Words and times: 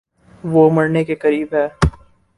وہ 0.43 0.69
مرنے 0.69 1.03
کے 1.03 1.15
قریب 1.15 1.53
ہے 1.53 1.67